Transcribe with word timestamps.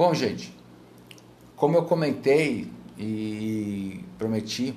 Bom, 0.00 0.14
gente, 0.14 0.50
como 1.54 1.76
eu 1.76 1.84
comentei 1.84 2.72
e 2.98 4.02
prometi 4.16 4.74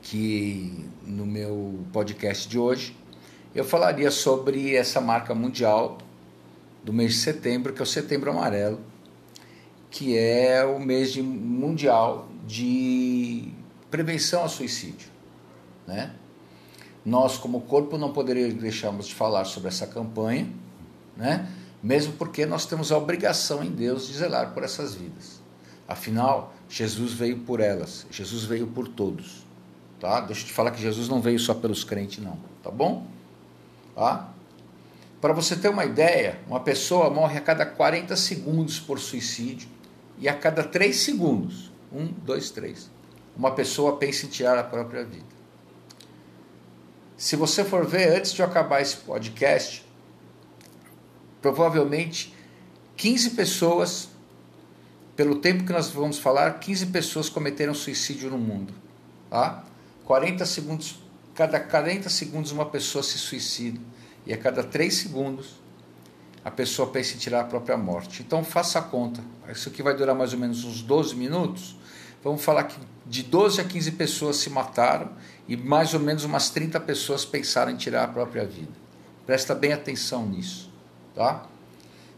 que 0.00 0.88
no 1.04 1.26
meu 1.26 1.80
podcast 1.92 2.48
de 2.48 2.58
hoje 2.58 2.96
eu 3.54 3.62
falaria 3.62 4.10
sobre 4.10 4.74
essa 4.74 5.02
marca 5.02 5.34
mundial 5.34 5.98
do 6.82 6.94
mês 6.94 7.12
de 7.12 7.18
setembro, 7.18 7.74
que 7.74 7.80
é 7.80 7.82
o 7.82 7.86
Setembro 7.86 8.30
Amarelo, 8.30 8.80
que 9.90 10.16
é 10.16 10.64
o 10.64 10.80
mês 10.80 11.12
de, 11.12 11.22
mundial 11.22 12.26
de 12.46 13.52
prevenção 13.90 14.44
ao 14.44 14.48
suicídio. 14.48 15.10
Né? 15.86 16.10
Nós, 17.04 17.36
como 17.36 17.60
corpo, 17.60 17.98
não 17.98 18.14
poderíamos 18.14 18.54
deixarmos 18.54 19.08
de 19.08 19.14
falar 19.14 19.44
sobre 19.44 19.68
essa 19.68 19.86
campanha, 19.86 20.48
né? 21.18 21.46
Mesmo 21.82 22.12
porque 22.14 22.46
nós 22.46 22.64
temos 22.64 22.92
a 22.92 22.98
obrigação 22.98 23.62
em 23.62 23.70
Deus 23.70 24.06
de 24.06 24.14
zelar 24.14 24.52
por 24.52 24.62
essas 24.62 24.94
vidas. 24.94 25.40
Afinal, 25.88 26.54
Jesus 26.68 27.12
veio 27.12 27.38
por 27.40 27.60
elas, 27.60 28.06
Jesus 28.10 28.44
veio 28.44 28.66
por 28.66 28.88
todos. 28.88 29.44
Tá? 29.98 30.20
Deixa 30.20 30.42
eu 30.42 30.46
te 30.46 30.52
falar 30.52 30.70
que 30.70 30.80
Jesus 30.80 31.08
não 31.08 31.20
veio 31.20 31.38
só 31.38 31.54
pelos 31.54 31.84
crentes, 31.84 32.22
não. 32.22 32.38
Tá 32.62 32.70
bom? 32.70 33.06
Tá? 33.94 34.28
Para 35.20 35.32
você 35.32 35.54
ter 35.54 35.68
uma 35.68 35.84
ideia, 35.84 36.40
uma 36.48 36.60
pessoa 36.60 37.08
morre 37.10 37.38
a 37.38 37.40
cada 37.40 37.64
40 37.64 38.16
segundos 38.16 38.80
por 38.80 38.98
suicídio 38.98 39.68
e 40.18 40.28
a 40.28 40.34
cada 40.34 40.64
3 40.64 40.96
segundos, 40.96 41.70
um, 41.92 42.06
dois, 42.06 42.50
três, 42.50 42.90
uma 43.36 43.52
pessoa 43.52 43.96
pensa 43.98 44.26
em 44.26 44.28
tirar 44.28 44.58
a 44.58 44.64
própria 44.64 45.04
vida. 45.04 45.32
Se 47.16 47.36
você 47.36 47.62
for 47.62 47.86
ver, 47.86 48.16
antes 48.18 48.32
de 48.32 48.42
eu 48.42 48.46
acabar 48.46 48.80
esse 48.80 48.96
podcast, 48.96 49.86
provavelmente 51.42 52.32
15 52.96 53.30
pessoas, 53.30 54.08
pelo 55.16 55.34
tempo 55.36 55.64
que 55.64 55.72
nós 55.72 55.90
vamos 55.90 56.18
falar, 56.18 56.58
15 56.60 56.86
pessoas 56.86 57.28
cometeram 57.28 57.74
suicídio 57.74 58.30
no 58.30 58.38
mundo. 58.38 58.72
Tá? 59.28 59.64
40 60.04 60.46
segundos, 60.46 61.00
cada 61.34 61.58
40 61.58 62.08
segundos 62.08 62.52
uma 62.52 62.66
pessoa 62.66 63.02
se 63.02 63.18
suicida 63.18 63.80
e 64.24 64.32
a 64.32 64.38
cada 64.38 64.62
3 64.62 64.94
segundos 64.94 65.60
a 66.44 66.50
pessoa 66.50 66.88
pensa 66.88 67.14
em 67.14 67.18
tirar 67.18 67.40
a 67.40 67.44
própria 67.44 67.76
morte. 67.76 68.22
Então 68.22 68.42
faça 68.44 68.78
a 68.78 68.82
conta. 68.82 69.22
Isso 69.50 69.68
aqui 69.68 69.82
vai 69.82 69.96
durar 69.96 70.14
mais 70.14 70.32
ou 70.32 70.38
menos 70.38 70.64
uns 70.64 70.82
12 70.82 71.14
minutos. 71.14 71.76
Vamos 72.22 72.42
falar 72.44 72.64
que 72.64 72.78
de 73.06 73.22
12 73.22 73.60
a 73.60 73.64
15 73.64 73.92
pessoas 73.92 74.36
se 74.36 74.50
mataram 74.50 75.10
e 75.48 75.56
mais 75.56 75.92
ou 75.92 76.00
menos 76.00 76.24
umas 76.24 76.50
30 76.50 76.78
pessoas 76.80 77.24
pensaram 77.24 77.72
em 77.72 77.76
tirar 77.76 78.04
a 78.04 78.08
própria 78.08 78.44
vida. 78.44 78.72
Presta 79.26 79.54
bem 79.54 79.72
atenção 79.72 80.26
nisso. 80.26 80.71
Tá? 81.14 81.46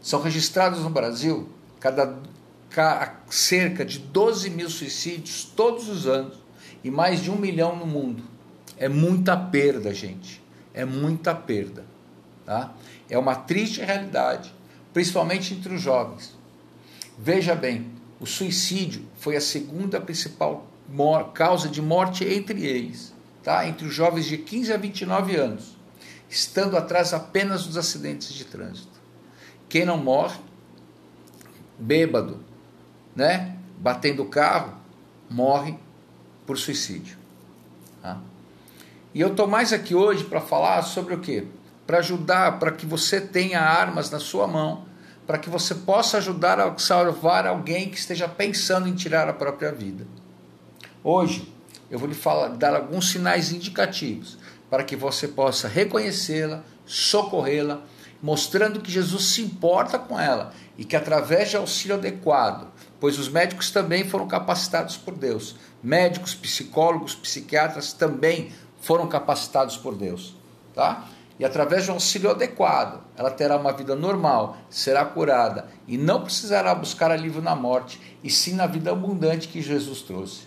São 0.01 0.21
registrados 0.21 0.81
no 0.81 0.89
Brasil 0.89 1.49
cada, 1.79 2.17
cerca 3.29 3.85
de 3.85 3.99
12 3.99 4.49
mil 4.49 4.69
suicídios 4.69 5.43
todos 5.55 5.87
os 5.89 6.07
anos 6.07 6.35
e 6.83 6.91
mais 6.91 7.21
de 7.21 7.31
um 7.31 7.37
milhão 7.37 7.75
no 7.75 7.85
mundo. 7.85 8.23
É 8.77 8.89
muita 8.89 9.35
perda, 9.37 9.93
gente. 9.93 10.41
É 10.73 10.83
muita 10.83 11.33
perda. 11.33 11.85
Tá? 12.45 12.73
É 13.09 13.17
uma 13.17 13.35
triste 13.35 13.81
realidade, 13.81 14.53
principalmente 14.93 15.53
entre 15.53 15.73
os 15.73 15.81
jovens. 15.81 16.35
Veja 17.17 17.55
bem, 17.55 17.89
o 18.19 18.25
suicídio 18.25 19.05
foi 19.17 19.35
a 19.35 19.41
segunda 19.41 19.99
principal 19.99 20.67
causa 21.33 21.67
de 21.67 21.81
morte 21.81 22.23
entre 22.23 22.65
eles, 22.65 23.13
tá? 23.43 23.67
entre 23.67 23.87
os 23.87 23.93
jovens 23.93 24.25
de 24.25 24.37
15 24.37 24.73
a 24.73 24.77
29 24.77 25.35
anos, 25.35 25.74
estando 26.29 26.77
atrás 26.77 27.13
apenas 27.13 27.65
dos 27.65 27.77
acidentes 27.77 28.33
de 28.33 28.45
trânsito. 28.45 28.99
Quem 29.69 29.85
não 29.85 29.97
morre, 29.97 30.39
bêbado, 31.77 32.39
né? 33.15 33.57
batendo 33.77 34.23
o 34.23 34.27
carro, 34.27 34.73
morre 35.29 35.77
por 36.45 36.57
suicídio. 36.57 37.17
Tá? 38.01 38.19
E 39.13 39.21
eu 39.21 39.29
estou 39.29 39.47
mais 39.47 39.73
aqui 39.73 39.95
hoje 39.95 40.23
para 40.23 40.41
falar 40.41 40.81
sobre 40.81 41.13
o 41.13 41.19
quê? 41.19 41.45
para 41.85 41.99
ajudar, 41.99 42.59
para 42.59 42.71
que 42.71 42.85
você 42.85 43.21
tenha 43.21 43.61
armas 43.61 44.09
na 44.09 44.19
sua 44.19 44.47
mão, 44.47 44.85
para 45.27 45.37
que 45.37 45.49
você 45.49 45.75
possa 45.75 46.17
ajudar 46.17 46.59
a 46.59 46.77
salvar 46.77 47.47
alguém 47.47 47.89
que 47.89 47.97
esteja 47.97 48.27
pensando 48.27 48.87
em 48.87 48.93
tirar 48.93 49.27
a 49.29 49.33
própria 49.33 49.71
vida. 49.71 50.05
Hoje, 51.03 51.51
eu 51.89 51.99
vou 51.99 52.07
lhe 52.07 52.15
falar, 52.15 52.49
dar 52.49 52.75
alguns 52.75 53.11
sinais 53.11 53.51
indicativos 53.51 54.37
para 54.69 54.83
que 54.83 54.95
você 54.95 55.27
possa 55.27 55.67
reconhecê-la, 55.67 56.63
socorrê-la, 56.85 57.81
mostrando 58.21 58.81
que 58.81 58.91
Jesus 58.91 59.25
se 59.25 59.41
importa 59.41 59.99
com 59.99 60.19
ela 60.19 60.51
e 60.77 60.83
que 60.83 60.95
através 60.95 61.49
de 61.49 61.57
auxílio 61.57 61.95
adequado, 61.95 62.67
pois 62.99 63.19
os 63.19 63.29
médicos 63.29 63.71
também 63.71 64.03
foram 64.03 64.27
capacitados 64.27 64.97
por 64.97 65.15
Deus, 65.15 65.55
médicos, 65.83 66.33
psicólogos, 66.33 67.13
psiquiatras 67.15 67.93
também 67.93 68.51
foram 68.81 69.07
capacitados 69.07 69.77
por 69.77 69.95
Deus, 69.95 70.35
tá? 70.73 71.07
e 71.37 71.43
através 71.43 71.83
de 71.83 71.91
um 71.91 71.95
auxílio 71.95 72.31
adequado, 72.31 73.01
ela 73.17 73.29
terá 73.29 73.57
uma 73.57 73.73
vida 73.73 73.95
normal, 73.95 74.57
será 74.69 75.03
curada 75.03 75.67
e 75.87 75.97
não 75.97 76.21
precisará 76.21 76.73
buscar 76.73 77.11
alívio 77.11 77.41
na 77.41 77.55
morte, 77.55 77.99
e 78.23 78.29
sim 78.29 78.53
na 78.55 78.65
vida 78.65 78.91
abundante 78.91 79.49
que 79.49 79.61
Jesus 79.61 80.01
trouxe. 80.01 80.43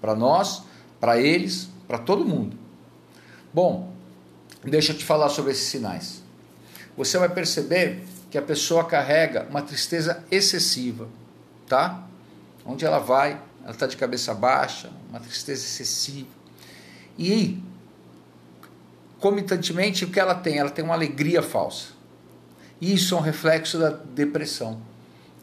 Para 0.00 0.14
nós, 0.14 0.64
para 1.00 1.18
eles, 1.18 1.70
para 1.86 1.98
todo 1.98 2.24
mundo. 2.24 2.63
Bom, 3.54 3.92
deixa 4.64 4.90
eu 4.90 4.98
te 4.98 5.04
falar 5.04 5.28
sobre 5.28 5.52
esses 5.52 5.68
sinais. 5.68 6.20
Você 6.96 7.16
vai 7.16 7.28
perceber 7.28 8.04
que 8.28 8.36
a 8.36 8.42
pessoa 8.42 8.84
carrega 8.84 9.46
uma 9.48 9.62
tristeza 9.62 10.24
excessiva, 10.28 11.08
tá? 11.68 12.02
Onde 12.66 12.84
ela 12.84 12.98
vai, 12.98 13.40
ela 13.62 13.70
está 13.70 13.86
de 13.86 13.96
cabeça 13.96 14.34
baixa, 14.34 14.90
uma 15.08 15.20
tristeza 15.20 15.64
excessiva. 15.64 16.26
E 17.16 17.62
comitantemente, 19.20 20.04
o 20.04 20.10
que 20.10 20.18
ela 20.18 20.34
tem? 20.34 20.58
Ela 20.58 20.70
tem 20.70 20.84
uma 20.84 20.94
alegria 20.94 21.40
falsa. 21.40 21.90
Isso 22.80 23.14
é 23.14 23.18
um 23.18 23.20
reflexo 23.20 23.78
da 23.78 23.90
depressão, 23.90 24.82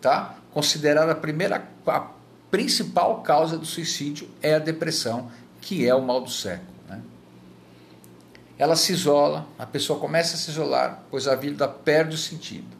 tá? 0.02 0.36
Considerada 0.52 1.14
a 1.14 1.16
primeira, 1.16 1.66
a 1.88 2.08
principal 2.52 3.22
causa 3.22 3.58
do 3.58 3.66
suicídio 3.66 4.30
é 4.42 4.56
a 4.56 4.60
depressão, 4.60 5.32
que 5.62 5.88
é 5.88 5.96
o 5.96 6.02
mal 6.02 6.20
do 6.20 6.30
século. 6.30 6.71
Ela 8.62 8.76
se 8.76 8.94
isola, 8.94 9.48
a 9.58 9.66
pessoa 9.66 9.98
começa 9.98 10.36
a 10.36 10.38
se 10.38 10.52
isolar, 10.52 11.02
pois 11.10 11.28
a 11.28 11.34
vida 11.34 11.68
perde 11.68 12.14
o 12.14 12.18
sentido. 12.18 12.78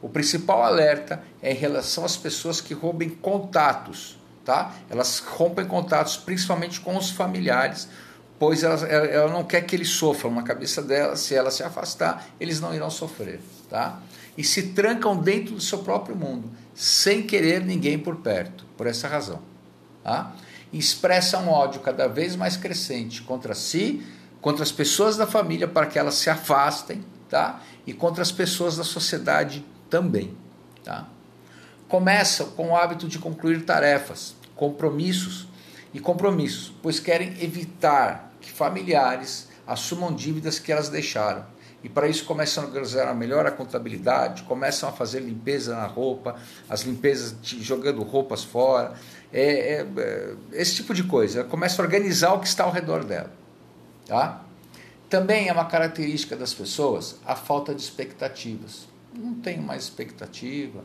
O 0.00 0.08
principal 0.08 0.62
alerta 0.62 1.20
é 1.42 1.50
em 1.50 1.56
relação 1.56 2.04
às 2.04 2.16
pessoas 2.16 2.60
que 2.60 2.74
roubem 2.74 3.08
contatos, 3.10 4.20
tá? 4.44 4.72
Elas 4.88 5.18
rompem 5.18 5.66
contatos 5.66 6.16
principalmente 6.16 6.80
com 6.80 6.96
os 6.96 7.10
familiares, 7.10 7.88
pois 8.38 8.62
ela, 8.62 8.86
ela 8.86 9.32
não 9.32 9.42
quer 9.42 9.62
que 9.62 9.74
eles 9.74 9.88
sofram 9.88 10.30
na 10.32 10.44
cabeça 10.44 10.80
dela, 10.80 11.16
se 11.16 11.34
ela 11.34 11.50
se 11.50 11.64
afastar, 11.64 12.28
eles 12.38 12.60
não 12.60 12.72
irão 12.72 12.88
sofrer, 12.88 13.40
tá? 13.68 13.98
E 14.38 14.44
se 14.44 14.68
trancam 14.68 15.16
dentro 15.16 15.56
do 15.56 15.60
seu 15.60 15.78
próprio 15.78 16.14
mundo, 16.14 16.48
sem 16.72 17.24
querer 17.24 17.64
ninguém 17.64 17.98
por 17.98 18.14
perto, 18.18 18.64
por 18.76 18.86
essa 18.86 19.08
razão, 19.08 19.42
tá? 20.04 20.36
Expressam 20.72 21.48
ódio 21.48 21.80
cada 21.80 22.06
vez 22.06 22.36
mais 22.36 22.56
crescente 22.56 23.22
contra 23.22 23.56
si, 23.56 24.06
contra 24.40 24.62
as 24.62 24.72
pessoas 24.72 25.16
da 25.16 25.26
família 25.26 25.68
para 25.68 25.86
que 25.86 25.98
elas 25.98 26.14
se 26.14 26.30
afastem, 26.30 27.04
tá? 27.28 27.60
E 27.86 27.92
contra 27.92 28.22
as 28.22 28.32
pessoas 28.32 28.76
da 28.76 28.84
sociedade 28.84 29.64
também, 29.88 30.36
tá? 30.84 31.06
Começam 31.88 32.50
com 32.50 32.70
o 32.70 32.76
hábito 32.76 33.08
de 33.08 33.18
concluir 33.18 33.64
tarefas, 33.64 34.34
compromissos 34.54 35.48
e 35.92 36.00
compromissos, 36.00 36.72
pois 36.82 37.00
querem 37.00 37.34
evitar 37.42 38.32
que 38.40 38.50
familiares 38.50 39.48
assumam 39.66 40.14
dívidas 40.14 40.58
que 40.58 40.72
elas 40.72 40.88
deixaram. 40.88 41.44
E 41.82 41.88
para 41.88 42.06
isso 42.08 42.24
começam 42.24 42.62
a 42.62 42.66
organizar 42.66 43.14
melhor 43.14 43.46
a 43.46 43.50
contabilidade, 43.50 44.42
começam 44.42 44.88
a 44.88 44.92
fazer 44.92 45.20
limpeza 45.20 45.74
na 45.74 45.86
roupa, 45.86 46.36
as 46.68 46.82
limpezas 46.82 47.34
de, 47.40 47.62
jogando 47.62 48.02
roupas 48.02 48.44
fora, 48.44 48.92
é, 49.32 49.80
é, 49.80 49.86
é, 49.96 50.34
esse 50.52 50.74
tipo 50.76 50.92
de 50.92 51.04
coisa. 51.04 51.42
Começa 51.44 51.80
a 51.80 51.84
organizar 51.84 52.34
o 52.34 52.40
que 52.40 52.46
está 52.46 52.64
ao 52.64 52.70
redor 52.70 53.02
dela. 53.04 53.39
Tá? 54.10 54.42
Também 55.08 55.46
é 55.46 55.52
uma 55.52 55.66
característica 55.66 56.34
das 56.34 56.52
pessoas 56.52 57.20
a 57.24 57.36
falta 57.36 57.72
de 57.72 57.80
expectativas. 57.80 58.88
Não 59.14 59.34
tem 59.34 59.60
mais 59.60 59.84
expectativa, 59.84 60.82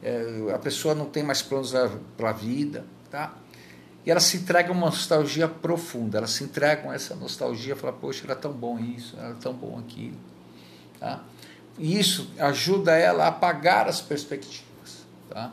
é, 0.00 0.52
a 0.54 0.58
pessoa 0.60 0.94
não 0.94 1.06
tem 1.06 1.24
mais 1.24 1.42
planos 1.42 1.74
para 2.16 2.30
a 2.30 2.32
vida. 2.32 2.84
Tá? 3.10 3.34
E 4.06 4.12
ela 4.12 4.20
se 4.20 4.36
entrega 4.36 4.70
uma 4.70 4.86
nostalgia 4.86 5.48
profunda, 5.48 6.18
ela 6.18 6.28
se 6.28 6.44
entrega 6.44 6.88
a 6.88 6.94
essa 6.94 7.16
nostalgia, 7.16 7.74
fala, 7.74 7.92
poxa, 7.92 8.22
era 8.24 8.36
tão 8.36 8.52
bom 8.52 8.78
isso, 8.78 9.16
era 9.18 9.34
tão 9.34 9.52
bom 9.52 9.76
aquilo. 9.80 10.18
Tá? 11.00 11.20
E 11.76 11.98
isso 11.98 12.30
ajuda 12.38 12.92
ela 12.92 13.24
a 13.24 13.28
apagar 13.28 13.88
as 13.88 14.00
perspectivas. 14.00 15.04
Tá? 15.28 15.52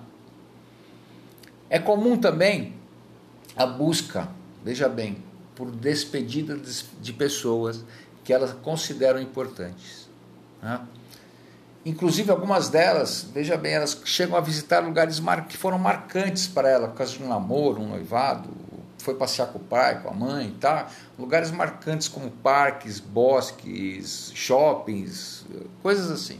É 1.71 1.79
comum 1.79 2.15
também 2.19 2.75
a 3.55 3.65
busca, 3.65 4.29
veja 4.63 4.87
bem, 4.87 5.27
por 5.59 5.69
despedida 5.69 6.57
de 7.01 7.11
pessoas 7.11 7.83
que 8.23 8.31
elas 8.31 8.53
consideram 8.63 9.21
importantes. 9.21 10.09
Tá? 10.61 10.85
Inclusive, 11.85 12.31
algumas 12.31 12.69
delas, 12.69 13.27
veja 13.33 13.57
bem, 13.57 13.73
elas 13.73 14.01
chegam 14.05 14.37
a 14.37 14.39
visitar 14.39 14.79
lugares 14.79 15.21
que 15.49 15.57
foram 15.57 15.77
marcantes 15.77 16.47
para 16.47 16.69
ela, 16.69 16.87
por 16.87 16.95
causa 16.95 17.17
de 17.17 17.21
um 17.21 17.27
namoro, 17.27 17.81
um 17.81 17.89
noivado, 17.89 18.49
foi 18.99 19.15
passear 19.15 19.47
com 19.47 19.59
o 19.59 19.61
pai, 19.61 20.01
com 20.01 20.07
a 20.07 20.13
mãe, 20.13 20.55
tá? 20.61 20.87
Lugares 21.17 21.51
marcantes 21.51 22.07
como 22.07 22.31
parques, 22.31 23.01
bosques, 23.01 24.31
shoppings, 24.33 25.45
coisas 25.81 26.09
assim. 26.09 26.39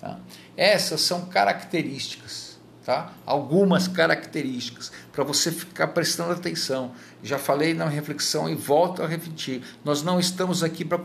Tá? 0.00 0.20
Essas 0.56 1.00
são 1.00 1.26
características, 1.26 2.47
tá? 2.88 3.12
Algumas 3.26 3.86
características 3.86 4.90
para 5.12 5.22
você 5.22 5.52
ficar 5.52 5.88
prestando 5.88 6.32
atenção. 6.32 6.92
Já 7.22 7.38
falei 7.38 7.74
na 7.74 7.84
reflexão 7.84 8.48
e 8.48 8.54
volto 8.54 9.02
a 9.02 9.06
repetir. 9.06 9.62
Nós 9.84 10.02
não 10.02 10.18
estamos 10.18 10.62
aqui 10.62 10.86
para 10.86 10.98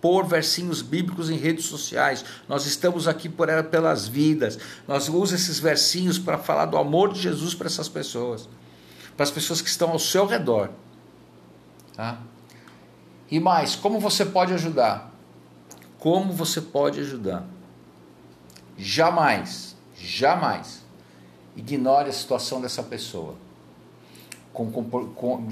pôr 0.00 0.26
versinhos 0.26 0.82
bíblicos 0.82 1.30
em 1.30 1.36
redes 1.36 1.66
sociais. 1.66 2.24
Nós 2.48 2.66
estamos 2.66 3.06
aqui 3.06 3.28
por 3.28 3.48
ela 3.48 3.62
pelas 3.62 4.08
vidas. 4.08 4.58
Nós 4.88 5.08
usamos 5.08 5.32
esses 5.32 5.60
versinhos 5.60 6.18
para 6.18 6.38
falar 6.38 6.66
do 6.66 6.76
amor 6.76 7.12
de 7.12 7.20
Jesus 7.20 7.54
para 7.54 7.68
essas 7.68 7.88
pessoas, 7.88 8.48
para 9.16 9.22
as 9.22 9.30
pessoas 9.30 9.60
que 9.60 9.68
estão 9.68 9.90
ao 9.90 10.00
seu 10.00 10.26
redor. 10.26 10.70
Tá? 11.94 12.18
E 13.30 13.38
mais, 13.38 13.76
como 13.76 14.00
você 14.00 14.24
pode 14.24 14.52
ajudar? 14.54 15.14
Como 16.00 16.32
você 16.32 16.60
pode 16.60 16.98
ajudar? 16.98 17.46
Jamais, 18.76 19.76
jamais 19.96 20.81
ignore 21.56 22.08
a 22.08 22.12
situação 22.12 22.60
dessa 22.60 22.82
pessoa, 22.82 23.34
com, 24.52 24.70
com, 24.70 25.46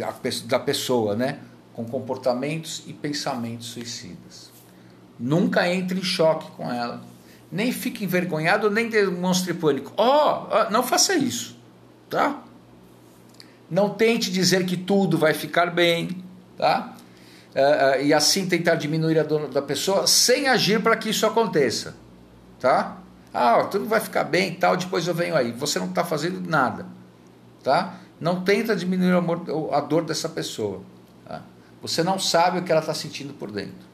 da 0.47 0.58
pessoa, 0.58 1.14
né? 1.14 1.41
com 1.73 1.85
comportamentos 1.85 2.82
e 2.87 2.93
pensamentos 2.93 3.69
suicidas. 3.69 4.50
Nunca 5.19 5.69
entre 5.69 5.99
em 5.99 6.02
choque 6.02 6.50
com 6.52 6.70
ela. 6.70 7.02
Nem 7.50 7.73
fique 7.73 8.05
envergonhado, 8.05 8.70
nem 8.70 8.88
demonstre 8.88 9.52
pânico. 9.55 9.93
Oh, 9.97 10.47
oh, 10.50 10.70
não 10.70 10.82
faça 10.82 11.14
isso, 11.14 11.56
tá? 12.08 12.43
Não 13.70 13.91
tente 13.91 14.31
dizer 14.31 14.64
que 14.67 14.76
tudo 14.76 15.19
vai 15.19 15.35
ficar 15.35 15.67
bem, 15.67 16.23
tá? 16.56 16.94
Uh, 17.55 18.00
uh, 18.00 18.05
e 18.05 18.14
assim 18.14 18.46
tentar 18.46 18.76
diminuir 18.76 19.19
a 19.19 19.25
dor 19.25 19.49
da 19.49 19.61
pessoa 19.61 20.06
sem 20.06 20.49
agir 20.49 20.81
para 20.81 20.96
que 20.96 21.11
isso 21.11 21.26
aconteça, 21.26 21.96
tá? 22.61 22.99
Ah, 23.32 23.65
tudo 23.65 23.87
vai 23.87 24.00
ficar 24.00 24.25
bem, 24.25 24.55
tal. 24.55 24.77
Depois 24.77 25.06
eu 25.06 25.15
venho 25.15 25.37
aí. 25.37 25.53
Você 25.53 25.79
não 25.79 25.87
está 25.87 26.05
fazendo 26.05 26.41
nada, 26.41 26.87
tá? 27.62 27.94
Não 28.21 28.43
tenta 28.43 28.77
diminuir 28.77 29.15
a 29.73 29.81
dor 29.81 30.05
dessa 30.05 30.29
pessoa. 30.29 30.82
Você 31.82 32.03
não 32.03 32.19
sabe 32.19 32.59
o 32.59 32.62
que 32.62 32.71
ela 32.71 32.81
está 32.81 32.93
sentindo 32.93 33.32
por 33.32 33.50
dentro. 33.50 33.88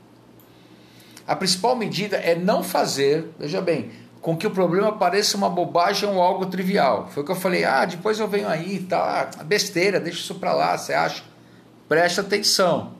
A 1.26 1.34
principal 1.34 1.76
medida 1.76 2.16
é 2.16 2.34
não 2.34 2.62
fazer, 2.62 3.32
veja 3.38 3.60
bem, 3.60 3.90
com 4.20 4.36
que 4.36 4.46
o 4.46 4.50
problema 4.50 4.92
pareça 4.92 5.36
uma 5.36 5.48
bobagem 5.48 6.08
ou 6.08 6.20
algo 6.20 6.46
trivial. 6.46 7.08
Foi 7.10 7.22
o 7.22 7.26
que 7.26 7.32
eu 7.32 7.36
falei, 7.36 7.64
ah, 7.64 7.84
depois 7.84 8.18
eu 8.18 8.28
venho 8.28 8.48
aí, 8.48 8.80
tá, 8.80 9.30
besteira, 9.44 10.00
deixa 10.00 10.20
isso 10.20 10.34
para 10.36 10.52
lá, 10.52 10.76
você 10.76 10.92
acha? 10.92 11.24
Preste 11.88 12.20
atenção. 12.20 12.94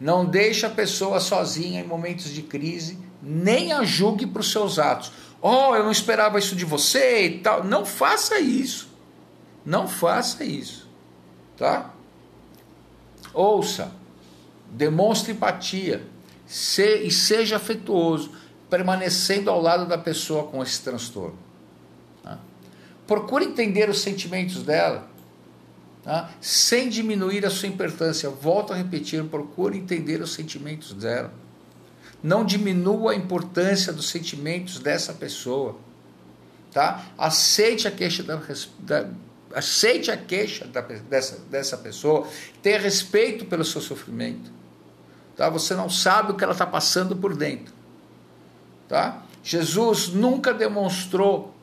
Não 0.00 0.24
deixe 0.24 0.66
a 0.66 0.70
pessoa 0.70 1.20
sozinha 1.20 1.80
em 1.80 1.86
momentos 1.86 2.30
de 2.30 2.42
crise, 2.42 2.98
nem 3.22 3.72
a 3.72 3.84
julgue 3.84 4.26
para 4.26 4.40
os 4.40 4.50
seus 4.50 4.78
atos. 4.78 5.12
Oh, 5.40 5.74
eu 5.74 5.84
não 5.84 5.92
esperava 5.92 6.38
isso 6.38 6.56
de 6.56 6.64
você 6.64 7.26
e 7.26 7.38
tal. 7.38 7.64
Não 7.64 7.84
faça 7.84 8.38
isso. 8.38 8.88
Não 9.64 9.88
faça 9.88 10.44
isso. 10.44 10.88
Tá? 11.56 11.90
Ouça, 13.32 13.92
demonstre 14.70 15.32
empatia 15.32 16.06
se, 16.46 17.02
e 17.02 17.10
seja 17.10 17.56
afetuoso, 17.56 18.30
permanecendo 18.70 19.50
ao 19.50 19.60
lado 19.60 19.86
da 19.86 19.98
pessoa 19.98 20.44
com 20.44 20.62
esse 20.62 20.80
transtorno. 20.82 21.38
Tá? 22.22 22.38
Procure 23.06 23.44
entender 23.44 23.90
os 23.90 24.00
sentimentos 24.00 24.62
dela, 24.62 25.08
tá? 26.02 26.30
sem 26.40 26.88
diminuir 26.88 27.44
a 27.44 27.50
sua 27.50 27.68
importância. 27.68 28.30
Volto 28.30 28.72
a 28.72 28.76
repetir: 28.76 29.22
procure 29.24 29.76
entender 29.76 30.20
os 30.20 30.32
sentimentos 30.32 30.92
dela. 30.92 31.32
Não 32.26 32.44
diminua 32.44 33.12
a 33.12 33.14
importância 33.14 33.92
dos 33.92 34.08
sentimentos 34.08 34.80
dessa 34.80 35.12
pessoa. 35.12 35.76
Tá? 36.72 37.06
Aceite 37.16 37.86
a 37.86 37.90
queixa 37.92 38.24
da, 38.24 38.42
da, 38.80 39.08
aceite 39.54 40.10
a 40.10 40.16
queixa 40.16 40.66
da, 40.66 40.80
dessa, 40.80 41.38
dessa 41.48 41.76
pessoa, 41.76 42.26
tenha 42.60 42.80
respeito 42.80 43.44
pelo 43.44 43.64
seu 43.64 43.80
sofrimento. 43.80 44.50
Tá? 45.36 45.48
Você 45.50 45.72
não 45.76 45.88
sabe 45.88 46.32
o 46.32 46.34
que 46.34 46.42
ela 46.42 46.52
está 46.52 46.66
passando 46.66 47.14
por 47.14 47.36
dentro. 47.36 47.72
Tá? 48.88 49.22
Jesus 49.40 50.08
nunca 50.08 50.52
demonstrou 50.52 51.54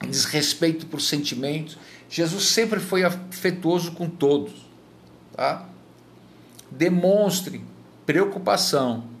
desrespeito 0.00 0.86
por 0.86 1.02
sentimentos. 1.02 1.76
Jesus 2.08 2.44
sempre 2.44 2.80
foi 2.80 3.04
afetuoso 3.04 3.92
com 3.92 4.08
todos. 4.08 4.54
Tá? 5.36 5.68
Demonstre 6.70 7.62
preocupação, 8.06 9.14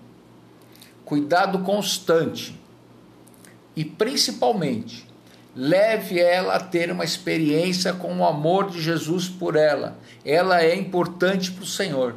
cuidado 1.06 1.60
constante 1.60 2.60
e 3.76 3.84
principalmente 3.84 5.06
leve 5.54 6.20
ela 6.20 6.56
a 6.56 6.60
ter 6.60 6.90
uma 6.90 7.04
experiência 7.04 7.94
com 7.94 8.18
o 8.18 8.26
amor 8.26 8.68
de 8.68 8.82
Jesus 8.82 9.28
por 9.28 9.56
ela. 9.56 9.96
Ela 10.24 10.62
é 10.62 10.74
importante 10.74 11.52
para 11.52 11.62
o 11.62 11.66
Senhor. 11.66 12.16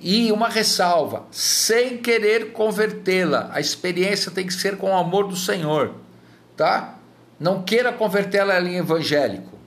E 0.00 0.32
uma 0.32 0.48
ressalva: 0.48 1.24
sem 1.30 1.98
querer 1.98 2.52
convertê-la, 2.52 3.50
a 3.52 3.60
experiência 3.60 4.32
tem 4.32 4.46
que 4.46 4.54
ser 4.54 4.78
com 4.78 4.90
o 4.90 4.96
amor 4.96 5.28
do 5.28 5.36
Senhor, 5.36 5.92
tá? 6.56 6.96
Não 7.38 7.62
queira 7.62 7.92
convertê-la 7.92 8.58
em 8.60 8.76
evangélico, 8.76 9.58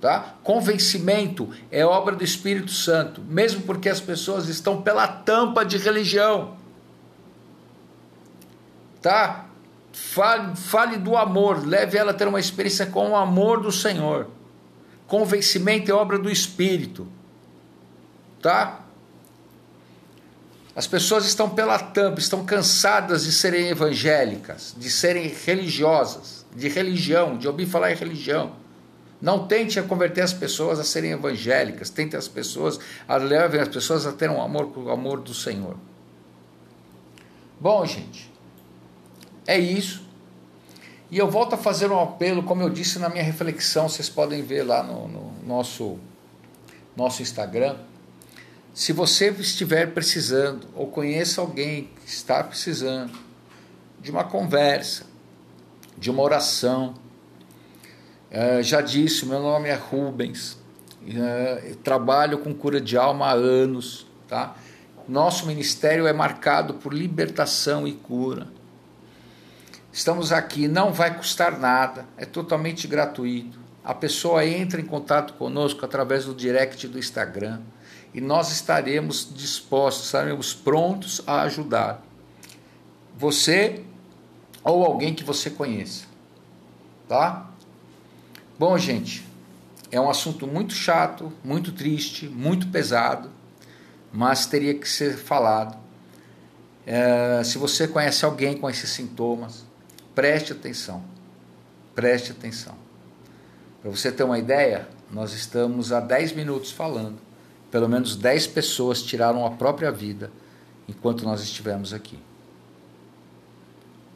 tá? 0.00 0.34
Convencimento 0.42 1.48
é 1.70 1.86
obra 1.86 2.14
do 2.14 2.22
Espírito 2.22 2.70
Santo, 2.70 3.22
mesmo 3.22 3.62
porque 3.62 3.88
as 3.88 4.00
pessoas 4.00 4.48
estão 4.48 4.82
pela 4.82 5.08
tampa 5.08 5.64
de 5.64 5.78
religião, 5.78 6.56
tá? 9.04 9.44
Fale, 9.92 10.56
fale 10.56 10.96
do 10.96 11.14
amor, 11.14 11.66
leve 11.66 11.98
ela 11.98 12.12
a 12.12 12.14
ter 12.14 12.26
uma 12.26 12.40
experiência 12.40 12.86
com 12.86 13.10
o 13.10 13.16
amor 13.16 13.60
do 13.60 13.70
Senhor. 13.70 14.28
Convencimento 15.06 15.90
é 15.90 15.94
obra 15.94 16.18
do 16.18 16.30
Espírito. 16.30 17.06
Tá? 18.40 18.80
As 20.74 20.86
pessoas 20.86 21.26
estão 21.26 21.50
pela 21.50 21.78
tampa, 21.78 22.18
estão 22.18 22.46
cansadas 22.46 23.24
de 23.24 23.32
serem 23.32 23.68
evangélicas, 23.68 24.74
de 24.74 24.90
serem 24.90 25.28
religiosas, 25.28 26.46
de 26.56 26.68
religião, 26.68 27.36
de 27.36 27.46
ouvir 27.46 27.66
falar 27.66 27.92
em 27.92 27.96
religião. 27.96 28.56
Não 29.20 29.46
tente 29.46 29.80
converter 29.82 30.22
as 30.22 30.32
pessoas 30.32 30.80
a 30.80 30.84
serem 30.84 31.12
evangélicas, 31.12 31.90
tente 31.90 32.16
as 32.16 32.26
pessoas, 32.26 32.80
a 33.06 33.16
levem 33.16 33.60
as 33.60 33.68
pessoas 33.68 34.06
a 34.06 34.12
ter 34.12 34.30
um 34.30 34.40
amor 34.40 34.72
com 34.72 34.84
o 34.84 34.90
amor 34.90 35.20
do 35.20 35.34
Senhor. 35.34 35.76
Bom, 37.60 37.84
gente, 37.86 38.33
é 39.46 39.58
isso. 39.58 40.02
E 41.10 41.18
eu 41.18 41.30
volto 41.30 41.54
a 41.54 41.56
fazer 41.56 41.90
um 41.90 42.00
apelo, 42.00 42.42
como 42.42 42.62
eu 42.62 42.70
disse 42.70 42.98
na 42.98 43.08
minha 43.08 43.22
reflexão, 43.22 43.88
vocês 43.88 44.08
podem 44.08 44.42
ver 44.42 44.64
lá 44.64 44.82
no, 44.82 45.06
no 45.06 45.32
nosso, 45.46 45.98
nosso 46.96 47.22
Instagram. 47.22 47.76
Se 48.72 48.92
você 48.92 49.30
estiver 49.30 49.92
precisando, 49.92 50.66
ou 50.74 50.88
conheça 50.88 51.40
alguém 51.40 51.90
que 52.02 52.08
está 52.08 52.42
precisando 52.42 53.12
de 54.00 54.10
uma 54.10 54.24
conversa, 54.24 55.06
de 55.96 56.10
uma 56.10 56.22
oração, 56.22 56.94
é, 58.30 58.62
já 58.62 58.80
disse, 58.80 59.24
meu 59.26 59.40
nome 59.40 59.68
é 59.68 59.74
Rubens, 59.74 60.58
é, 61.06 61.74
trabalho 61.84 62.38
com 62.38 62.52
cura 62.52 62.80
de 62.80 62.96
alma 62.96 63.26
há 63.26 63.32
anos, 63.32 64.06
tá? 64.26 64.56
Nosso 65.06 65.46
ministério 65.46 66.06
é 66.06 66.12
marcado 66.12 66.74
por 66.74 66.92
libertação 66.92 67.86
e 67.86 67.92
cura. 67.92 68.48
Estamos 69.94 70.32
aqui, 70.32 70.66
não 70.66 70.92
vai 70.92 71.16
custar 71.16 71.56
nada, 71.56 72.04
é 72.16 72.24
totalmente 72.26 72.88
gratuito. 72.88 73.60
A 73.84 73.94
pessoa 73.94 74.44
entra 74.44 74.80
em 74.80 74.84
contato 74.84 75.34
conosco 75.34 75.84
através 75.84 76.24
do 76.24 76.34
direct 76.34 76.88
do 76.88 76.98
Instagram 76.98 77.60
e 78.12 78.20
nós 78.20 78.50
estaremos 78.50 79.32
dispostos, 79.32 80.06
estaremos 80.06 80.52
prontos 80.52 81.22
a 81.28 81.42
ajudar 81.42 82.02
você 83.16 83.84
ou 84.64 84.84
alguém 84.84 85.14
que 85.14 85.22
você 85.22 85.48
conheça. 85.48 86.06
Tá? 87.08 87.48
Bom, 88.58 88.76
gente, 88.76 89.24
é 89.92 90.00
um 90.00 90.10
assunto 90.10 90.44
muito 90.44 90.74
chato, 90.74 91.32
muito 91.44 91.70
triste, 91.70 92.26
muito 92.26 92.66
pesado, 92.66 93.30
mas 94.12 94.44
teria 94.44 94.74
que 94.74 94.88
ser 94.88 95.16
falado. 95.16 95.78
É, 96.84 97.44
se 97.44 97.58
você 97.58 97.86
conhece 97.86 98.24
alguém 98.24 98.56
com 98.56 98.68
esses 98.68 98.90
sintomas, 98.90 99.72
Preste 100.14 100.52
atenção. 100.52 101.02
Preste 101.94 102.32
atenção. 102.32 102.74
Para 103.80 103.90
você 103.90 104.10
ter 104.10 104.22
uma 104.24 104.38
ideia, 104.38 104.88
nós 105.10 105.32
estamos 105.32 105.92
há 105.92 106.00
10 106.00 106.32
minutos 106.32 106.70
falando. 106.70 107.18
Pelo 107.70 107.88
menos 107.88 108.16
10 108.16 108.46
pessoas 108.48 109.02
tiraram 109.02 109.44
a 109.44 109.50
própria 109.50 109.90
vida 109.90 110.30
enquanto 110.88 111.24
nós 111.24 111.42
estivemos 111.42 111.92
aqui. 111.92 112.18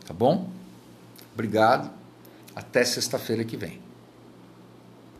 Tá 0.06 0.14
bom? 0.14 0.48
Obrigado. 1.34 1.90
Até 2.54 2.84
sexta-feira 2.84 3.44
que 3.44 3.56
vem. 3.56 3.87